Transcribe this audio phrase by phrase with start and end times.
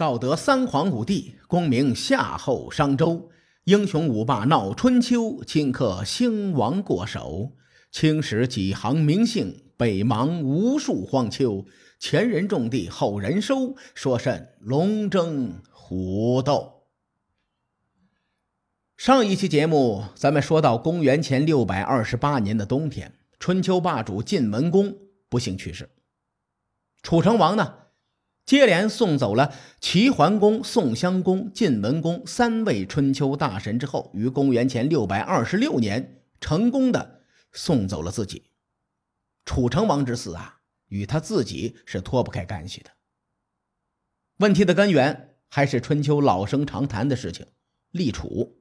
[0.00, 3.28] 道德三皇五帝，功名夏后商周，
[3.64, 7.52] 英雄五霸闹春秋，顷刻兴亡过手。
[7.92, 11.66] 青史几行名姓，北邙无数荒丘。
[11.98, 16.86] 前人种地，后人收，说甚龙争虎斗？
[18.96, 24.96] 上一期节目，咱们说到公元前六百二十八年的冬天，春秋霸主晋文公
[25.28, 25.90] 不幸去世。
[27.02, 27.74] 楚成王呢，
[28.50, 37.22] 接连送走了齐桓公、宋襄公、晋文公三位春秋大神之后，于公元前六百二十六年成功的。
[37.52, 38.50] 送走了自己，
[39.44, 42.90] 楚成王之死啊，与他自己是脱不开干系的。
[44.38, 47.46] 问题的根源还是春秋老生常谈的事情——
[47.92, 48.60] 立楚。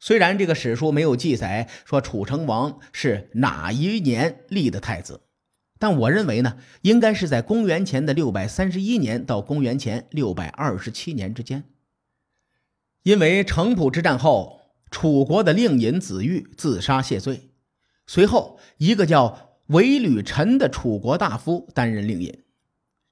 [0.00, 5.23] 虽然这个史书没有记载说楚成王是哪一年立的太子，
[5.84, 11.64] 但我认为呢，应该是在公元前的六百三十一年到公元前六百二十七年之间，
[13.02, 14.62] 因为城濮之战后。
[14.90, 17.50] 楚国的令尹子玉自杀谢罪，
[18.06, 22.44] 随后一个叫韦履臣的楚国大夫担任令尹。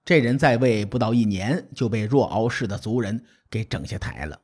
[0.05, 4.41] 这人在位不到一年，就被若敖氏的族人给整下台了。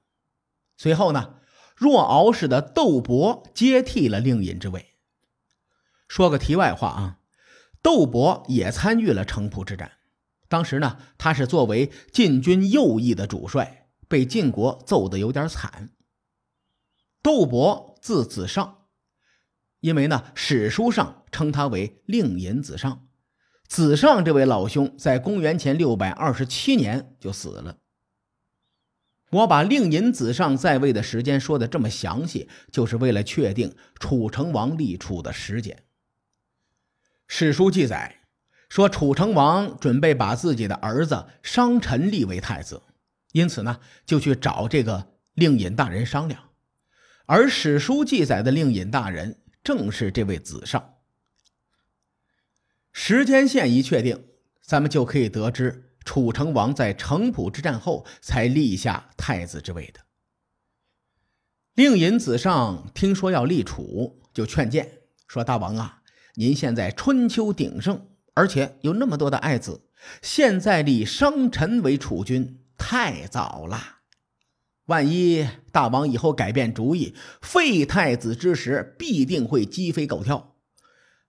[0.77, 1.37] 随后呢，
[1.77, 4.85] 若敖氏的窦伯接替了令尹之位。
[6.09, 7.18] 说个题外话啊，
[7.83, 9.93] 窦伯也参与了城濮之战，
[10.49, 15.91] 当时呢，他是作为晋军右翼的主帅，被晋国揍得有点惨。
[17.23, 18.87] 窦伯字子上，
[19.81, 23.07] 因为呢史书上称他为令尹子上。
[23.67, 27.79] 子上这位老兄在公元前六百二十七年就死了。
[29.31, 35.85] 我把令尹子上在位的时间说的这么详细，就是为了确定楚成王立楚的时间。
[37.31, 38.23] 史书记载
[38.71, 42.83] 说，楚成王准备把自己的儿子商臣立为太子，
[43.33, 46.51] 因此呢就去找这个令尹大人商量。
[47.27, 50.95] 而史书记载的令尹大人正是这位子上。
[52.93, 54.25] 时间线一确定，
[54.63, 60.01] 咱们就可以得知楚成王在城濮之战后才立下太子之位的。
[61.75, 65.98] 令尹子上听说要立楚，就劝谏说：“大王啊，
[66.39, 69.89] 您现在春秋鼎盛，而且有那么多的爱子，
[70.23, 73.97] 现在立商臣为储君太早了。”
[74.87, 77.13] 万一大王以后改变主意，
[77.43, 80.55] 废太子之时，必定会鸡飞狗跳。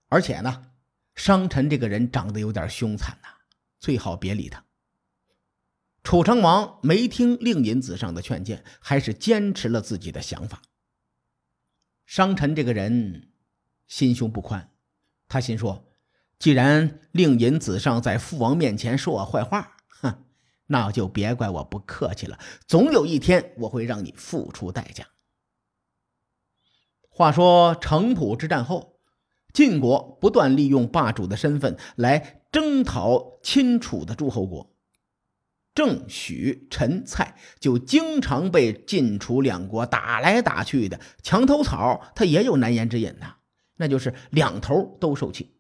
[0.10, 0.68] 而且呢，
[1.16, 3.30] 商臣这个人长得有点凶残呐，
[3.80, 4.64] 最好别理他。
[6.04, 10.62] 楚成王没听令尹子上的劝谏，还是坚持了自己的想法。
[12.06, 13.32] 商臣这个人
[13.88, 14.69] 心胸不宽，
[15.30, 15.86] 他心说：
[16.38, 19.78] 既然令尹子上在父王面前说我坏话。
[20.02, 20.26] 哼
[20.68, 25.06] 那就别怪我不客气了，总有一天我会让你付出代价。
[27.10, 29.00] 话说城濮之战后，
[29.52, 34.74] 晋国不断利用霸主的身份来征讨亲楚的诸侯国，
[35.74, 43.36] 郑、许、陈、蔡就经常被晋楚两国打来打去的，墙头草他也有难言之隐呐，
[43.80, 45.56] 那就是两头都受气。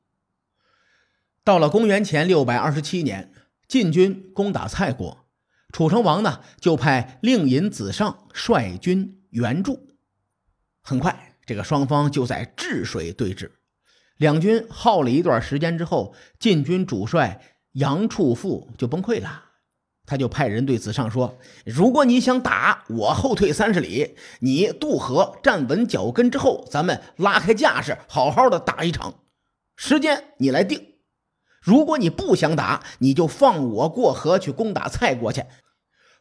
[1.43, 3.33] 到了公元前六百二十七年。
[3.67, 5.27] 晋军攻打蔡国，
[5.71, 9.87] 楚成王呢就派令尹子上率军援助。
[10.81, 13.51] 很快，这个双方就在治水对峙。
[14.17, 17.39] 两军耗了一段时间之后，晋军主帅
[17.73, 19.48] 杨处父就崩溃了。
[20.09, 29.19] 他就派人对子上说：“如果你想打，我后退三十里，你渡河站稳脚跟之后，咱们拉开架势，好好的打一场。
[29.75, 30.95] 时间你来定。”
[31.61, 35.45] 如果你不想打，你就放我过河去攻打蔡国去，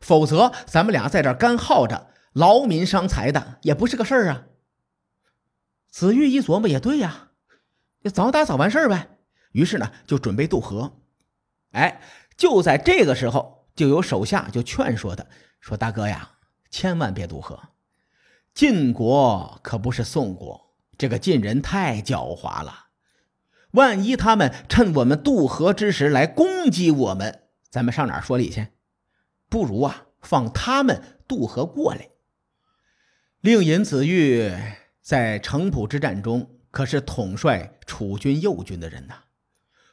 [0.01, 4.43] 否则咱们俩在这干耗着，劳民伤财的也不是个事儿啊。
[5.91, 7.31] 子玉一琢磨，也对呀，
[8.13, 9.17] 早打早完事儿呗。
[9.53, 10.93] 于是呢，就准备渡河。
[11.71, 12.03] 哎，
[12.37, 15.25] 就在这个时候，就有手下就劝说他，
[15.61, 16.33] 说：“大哥呀，
[16.69, 17.57] 千万别渡河，
[18.53, 22.87] 晋国可不是宋国，这个晋人太狡猾了。”
[23.71, 28.67] 万一他们趁我们渡河之时来攻击我们，咱们上哪儿说理去？
[29.49, 32.09] 不如啊，放他们渡河过来。
[33.41, 34.53] 令尹子玉
[35.01, 39.15] 在城濮之战中可是统帅楚军右军的人呐，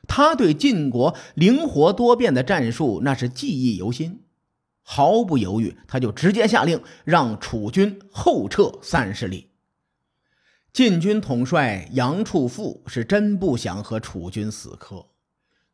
[0.08, 4.24] 他对晋国灵活多变的战术那是记忆犹新，
[4.82, 9.52] 毫不犹豫，他就直接下令让楚军后撤三十里。
[10.72, 15.08] 晋军统帅杨处父是真不想和楚军死磕，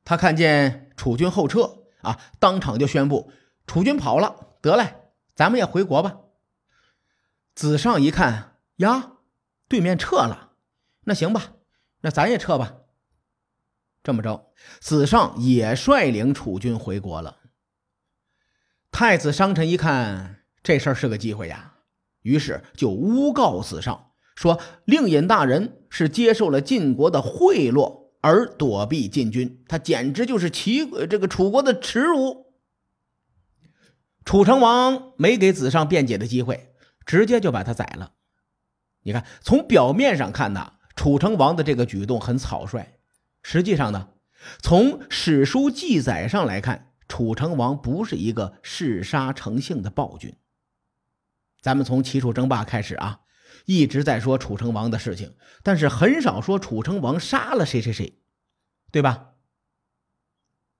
[0.05, 3.31] 他看见楚军后撤，啊，当场就宣布
[3.65, 4.95] 楚军跑了，得嘞，
[5.33, 6.19] 咱们也回国吧。
[7.55, 9.13] 子尚一看呀，
[9.67, 10.51] 对面撤了，
[11.05, 11.53] 那行吧，
[12.01, 12.80] 那咱也撤吧。
[14.03, 17.37] 这么着，子尚也率领楚军回国了。
[18.91, 21.75] 太子商臣一看这事儿是个机会呀，
[22.23, 32.47] 于是就诬告子尚说，令尹大人是接受了晋国的贿赂而躲避晋军，他简直就是齐这个楚国的耻辱。
[34.25, 36.73] 楚成王没给子尚辩解的机会，
[37.05, 38.13] 直接就把他宰了。
[39.03, 42.99] 你看，从表面上看呢，楚成王的这个举动很草率。
[43.43, 44.09] 实际上呢，
[44.61, 50.35] 从史书记载上来看，楚成王不是一个嗜杀成性的暴君。
[51.61, 53.21] 咱们从齐楚争霸开始啊，
[53.65, 58.19] 一直在说楚成王的事情，但是很少说楚成王杀了谁谁谁，
[58.91, 59.33] 对吧？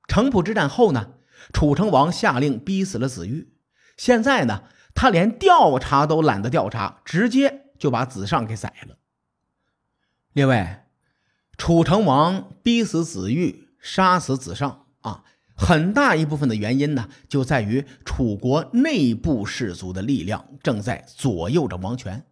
[0.08, 1.16] 城濮之战后呢，
[1.54, 3.54] 楚成王下令逼死了子玉，
[3.98, 4.64] 现在呢，
[4.94, 8.98] 他连调查都懒得调查，直接就把子尚给宰了。
[10.34, 10.81] 另外。
[11.62, 15.24] 楚成王逼死子玉，杀死子尚啊，
[15.56, 22.26] 很大一部分的原因呢，就在于楚国内部士族的力量正在左右着王权。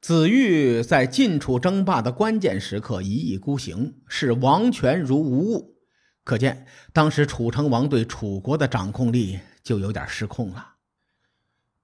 [0.00, 5.76] 子玉在晋楚争霸的关键时刻一意孤行，视王权如无物，
[6.24, 10.74] 可见当时楚成王对楚国的掌控力就有点失控了。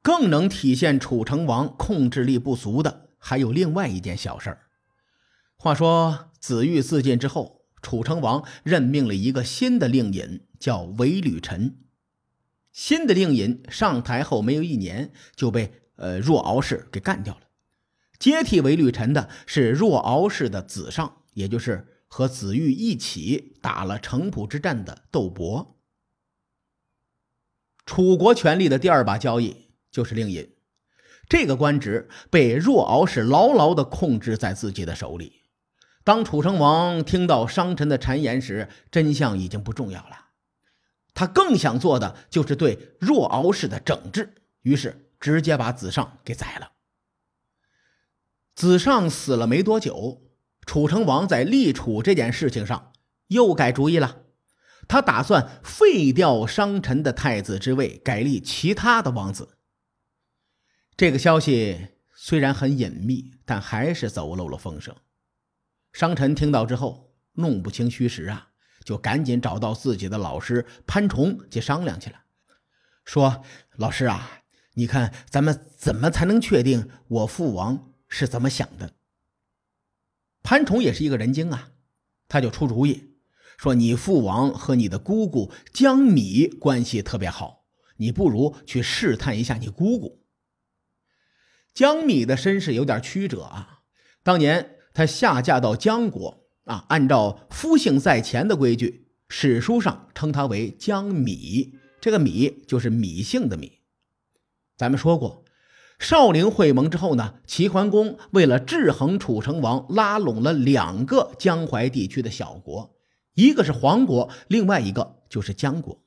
[0.03, 4.59] 更能体现楚成王控制力不足的，还有另外一件小事儿。
[5.57, 11.79] 话说子玉自尽之后，楚成王任命了一个新的令尹，叫韦履臣。
[12.73, 17.41] 新的令尹上台后没有一年，就被呃若敖氏给干掉了。
[18.19, 25.79] 接替韦履臣的是若敖氏的子尚，也就是和子玉一起打了城濮之战的窦伯。
[27.87, 30.55] 楚国权力的第二把交椅就是令尹，
[31.29, 35.44] 这个官职被若敖氏牢牢地控制在自己的手里。
[36.05, 40.27] 当楚成王听到商臣的谗言时，真相已经不重要了。
[41.15, 46.73] 他更想做的就是对若敖氏的整治，于是直接把子尚给宰了。
[48.55, 50.23] 子尚死了没多久，
[50.67, 52.93] 楚成王在立储这件事情上
[53.29, 54.23] 又改主意了。
[54.87, 59.57] 他打算废掉商臣的太子之位，改立其他的王子。
[60.97, 64.95] 这个消息虽然很隐秘，但还是走漏了风声。
[65.95, 68.49] 商臣听到之后，弄不清虚实啊，
[68.85, 72.17] 就赶紧找到自己的老师潘崇去商量去了。
[73.05, 73.45] 说
[73.79, 74.43] ：“老师啊，
[74.73, 78.95] 你看咱们怎么才能确定我父王是怎么想的？”
[80.43, 81.71] 潘崇也是一个人精啊，
[82.27, 83.15] 他就出主意
[83.57, 87.67] 说：“你父王和你的姑姑江米关系特别好，
[87.99, 90.25] 你不如去试探一下你姑姑。”
[91.73, 93.83] 江米的身世有点曲折啊，
[94.25, 94.73] 当年。
[94.95, 101.75] 他下嫁到姜国啊，按照夫姓在前的规矩，史书上称他为姜米。
[102.01, 103.81] 这个米就是米姓的米。
[104.77, 105.45] 咱们说过，
[105.99, 112.95] 少陵会盟之后呢，齐桓公为了制衡楚成王，拉拢了两个江淮地区的小国，
[113.35, 116.05] 一个是黄国，另外一个就是姜国。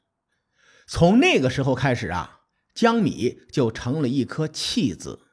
[0.88, 2.40] 从那个时候开始啊，
[2.74, 5.27] 江米就成了一颗弃子。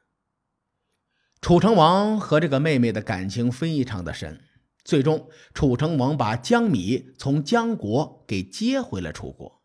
[1.45, 4.41] 楚成王和这个妹妹的感情非常的深，
[4.83, 9.61] 最终楚成王把姜米从姜国给接回了楚国。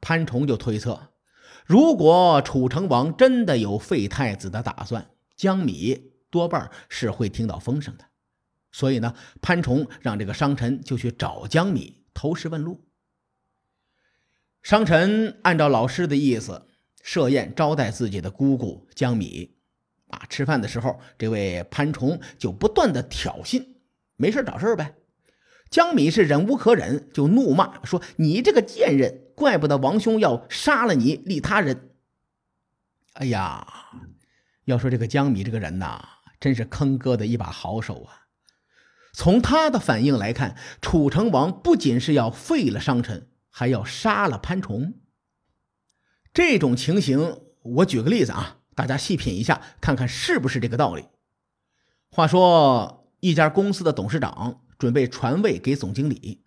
[0.00, 1.12] 潘崇就推测，
[1.66, 8.04] 如果楚成王真的有废太子的打算，姜米多半是会听到风声的。
[8.70, 12.86] 所以呢，潘崇让这个商臣就去找姜米投石问路。
[14.62, 16.68] 商臣按照老师的意思
[17.02, 19.53] 设宴招待自己的姑姑姜米。
[20.10, 20.22] 啊！
[20.28, 23.66] 吃饭的时候，这位潘崇就不断的挑衅，
[24.16, 24.94] 没事找事呗。
[25.70, 31.90] 江米是忍无可忍，就怒骂说：“你这个贱人，怪不得王兄要杀了你，立他人。”
[33.14, 33.66] 哎呀，
[34.66, 36.08] 要说这个江米这个人呐，
[36.38, 38.28] 真是坑哥的一把好手啊！
[39.12, 44.94] 从他的反应来看，楚成王不仅是要废了商臣，还要杀了潘崇。
[46.32, 48.58] 这种情形，我举个例子啊。
[48.74, 51.04] 大家细品一下，看看是不是这个道理。
[52.10, 56.42] 话说，一家公司的董事长准备传位给总经理，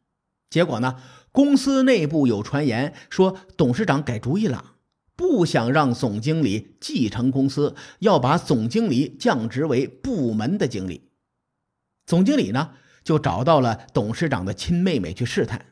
[0.49, 0.95] 结果呢，
[1.31, 4.75] 公司内部有传言说，董事长改主意了，
[5.15, 11.09] 不想让总经理继承公司，要把总经理降职为部门的经理。
[12.05, 15.65] 总经理呢，就找到了董事长的亲妹妹去试探，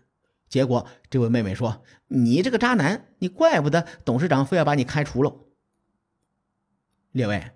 [0.50, 5.34] 结果这位妹妹说：“你这个渣男，你怪不得董事长非要把你开除了。”
[7.16, 7.52] 列位，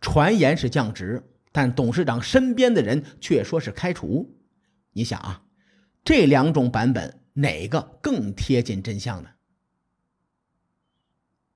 [0.00, 4.38] 传言是降职，但董事长身边的人却说是开除。
[4.92, 5.42] 你想啊，
[6.04, 9.30] 这两种版本哪个更贴近真相呢？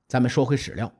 [0.08, 0.92] 咱们说回史料，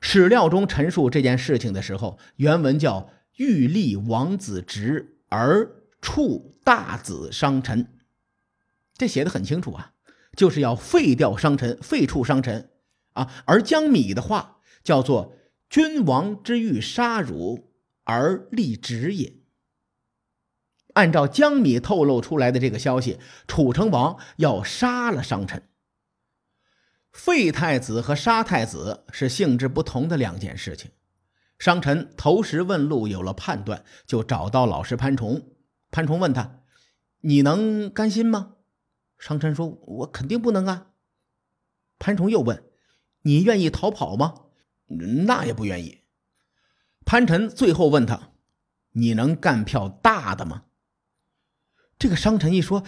[0.00, 7.98] 史料中陈述这件事情的时候，原文叫“欲立王子职而处大子商臣”，
[8.96, 9.92] 这写的很清楚啊，
[10.34, 12.70] 就是要废掉商臣，废黜商臣
[13.12, 13.30] 啊。
[13.44, 14.55] 而江米的话
[14.86, 15.34] 叫做
[15.68, 17.72] “君王之欲杀汝
[18.04, 19.34] 而立职也”。
[20.94, 25.68] 按照江米透露出来的这个消息，楚成王要杀了商臣。
[27.12, 30.92] 废太子和杀太子是性质不同的两件事情。
[31.58, 35.50] 商臣投石问路，有了判断，就找到老师潘崇。
[35.90, 36.60] 潘崇问他
[37.22, 38.56] ：“你能甘心吗？”
[39.18, 39.66] 商臣说
[39.98, 40.92] ：“我肯定不能啊。”
[41.98, 42.62] 潘崇又问
[43.22, 44.42] ：“你愿意逃跑吗
[44.88, 46.02] ？”“那也不愿意。”
[47.04, 48.30] 潘臣最后问他
[48.92, 50.64] ：“你能干票大的吗？”
[51.98, 52.82] 这个商臣一说：“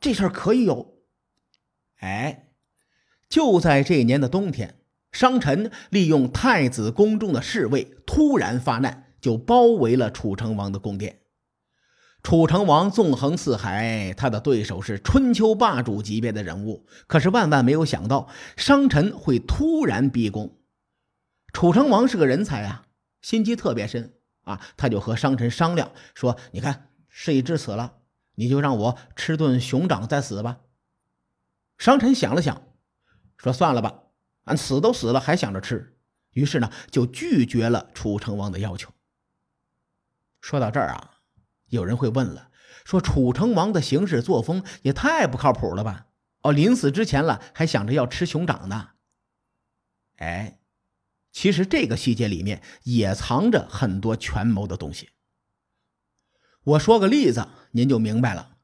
[0.00, 0.98] 这事儿可以有。”
[2.00, 2.40] 哎。
[3.26, 4.78] 就在这一年的冬天，
[5.10, 11.22] 商臣利用太子宫中的侍卫突然发难，就包围了楚成王的宫殿。
[12.22, 20.56] 楚成王纵横四海，他的对手是春秋霸主级别的人物，可是万万没有想到商臣会突然逼宫。
[21.54, 22.84] 楚成王是个人才啊，
[23.22, 28.00] 心机特别深啊，他就和商臣商量说：“你看，事已至此了，
[28.34, 30.60] 你就让我吃顿熊掌再死吧。”
[31.78, 32.60] 商臣想了想。
[33.36, 34.04] 说算了吧，
[34.44, 35.98] 俺死都死了，还想着吃，
[36.30, 38.90] 于是呢就拒绝了楚成王的要求。
[40.40, 41.18] 说到这儿啊，
[41.66, 42.50] 有人会问了，
[42.84, 46.06] 说楚成王的行事作风也太不靠谱了吧？
[46.42, 48.90] 哦，临死之前了还想着要吃熊掌呢。
[50.16, 50.58] 哎，
[51.34, 55.10] 其实这个细节里面也藏着很多权谋的东西。
[56.62, 58.56] 我说个例子，您就明白了。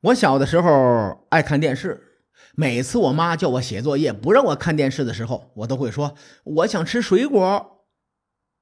[0.00, 2.02] 我小的时候爱看电视。
[2.54, 7.86] 每次我妈叫我写作业不让我看电视的时候，我都会说我想吃水果。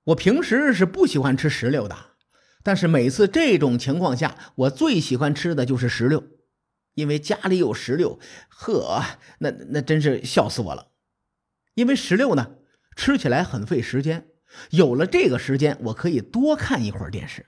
[0.06, 1.97] 我平时是不喜欢吃石榴的，
[2.64, 6.25] 但是每次这种情况下，我最喜欢吃的就是石榴，
[6.94, 8.18] 因为家里有石榴。
[8.49, 9.00] 呵，
[9.38, 10.88] 那那真是笑死我了。
[11.75, 12.56] 因为石榴呢，
[12.97, 14.29] 吃起来很费时间，
[14.71, 17.47] 有了这个时间，我可以多看一会儿电视。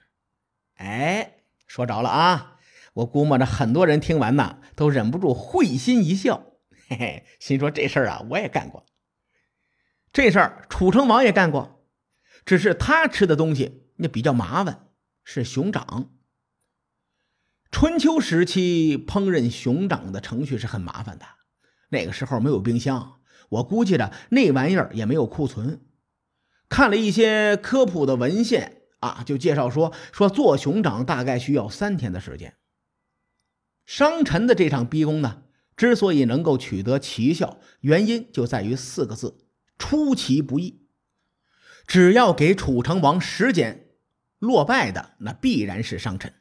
[0.76, 2.53] 哎，说着了啊。
[2.95, 6.53] 我估摸着很多人听完呢，都忍不住会心一笑，
[6.88, 8.87] 嘿嘿，心说这事儿啊，我也干过。
[10.15, 11.87] 这事儿楚成王也干过，
[12.47, 14.88] 只是他吃的东西那比较麻烦，
[15.25, 16.15] 是熊掌。
[17.71, 21.26] 春秋时期烹饪熊掌的程序是很麻烦的，
[21.91, 25.81] 那个时候没有冰箱，我估计着那玩意儿也没有库存。
[26.69, 32.55] 看了一些科普的文献啊，就介绍说说做熊掌大概需要三天的时间。
[33.85, 35.45] 商臣的这场逼宫呢，
[35.76, 39.38] 之所以能够取得奇效，原因就在于四个字：
[39.79, 40.88] 出其不意。
[41.87, 43.91] 只要给楚成王时间，
[44.41, 46.35] 落败的那必然是商臣。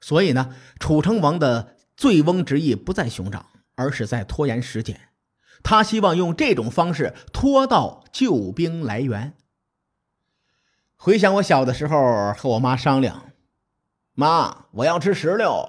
[0.00, 5.05] 所以呢，楚成王的醉翁之意不在熊掌，而是在拖延时间。
[5.68, 9.34] 他希望用这种方式拖到救兵来援。
[10.94, 13.32] 回想我小的时候，和我妈商量
[14.14, 15.68] ：“妈，我要吃石榴。”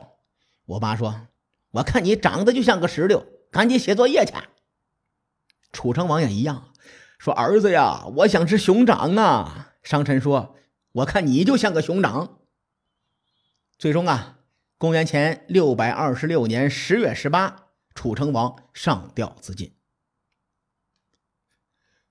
[0.67, 1.29] 我妈说
[1.73, 4.33] ：“我看你长得就像个石榴，赶紧写作业去。”
[5.73, 6.71] 楚成王也一样，
[7.17, 10.55] 说：“儿子呀，我想吃熊掌啊。”商臣说
[10.93, 12.37] ：“我看你就像个熊掌。”
[13.79, 14.37] 最终啊，
[14.77, 19.73] 公元前六百二十六年十月十八，楚成王上吊自尽。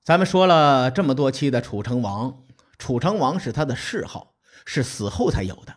[0.06, 2.44] 咱们说了这么多期的楚成王，
[2.78, 5.72] 楚成王是他的谥号，是死后才有的。《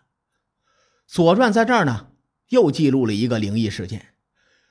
[1.07, 2.12] 左传》在这儿呢。
[2.50, 4.13] 又记录了一个灵异事件，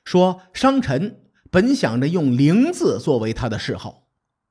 [0.04, 4.08] 说商臣本想着用“灵”字作为他的谥号，“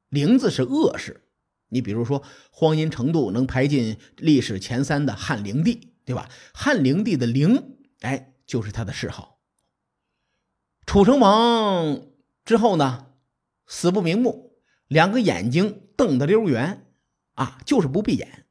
[0.08, 1.26] 灵”字是恶事。
[1.68, 6.30] 你比如说，荒淫程度能排进历史前三的汉灵帝，对吧？
[6.54, 9.40] 汉灵帝的“灵”，哎，就是他的谥号。
[10.86, 12.02] 楚成王
[12.46, 13.08] 之后呢，
[13.66, 14.47] 死不瞑目，
[14.88, 16.86] 两个眼睛瞪得溜圆，
[17.34, 18.46] 啊，就是不闭眼。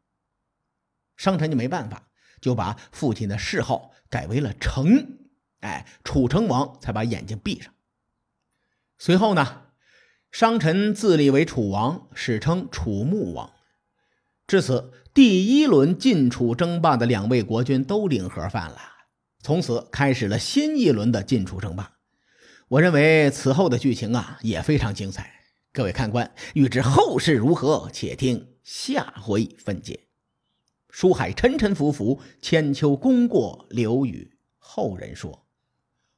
[1.17, 2.09] 商臣就没办法，
[2.41, 3.93] 就把父亲的谥号。
[4.09, 5.19] 改为了成，
[5.63, 7.75] 哎，楚成王才把眼睛闭上。
[8.99, 9.63] 随后呢，
[10.31, 13.53] 商臣自立为楚王，史称楚穆王。
[14.47, 18.79] 至此，第一轮晋楚争霸的两位国君都领盒饭了。
[19.43, 21.97] 从此开始了新一轮的晋楚争霸。
[22.69, 25.36] 我认为此后的剧情啊也非常精彩。
[25.77, 30.07] 各位看官，欲知后事如何，且听下回分解。
[30.89, 35.45] 书海沉沉浮浮，千秋功过留与后人说。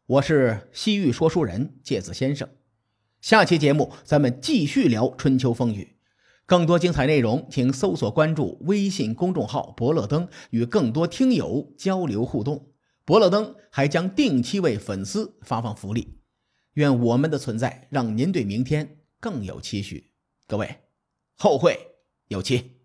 [0.07, 2.49] 我是西域说书人介子先生。
[3.21, 5.97] 下期节目咱们继续聊春秋风雨。
[6.47, 12.71] 更多精彩内容，请搜索关注微信公众号“伯乐灯”，与更多听友交流互动。
[13.05, 16.21] 伯乐灯还将定期为粉丝发放福利。
[16.75, 20.13] 愿我们的存在让您对明天更有期许。
[20.47, 20.83] 各位，
[21.35, 21.97] 后会
[22.29, 22.77] 有期。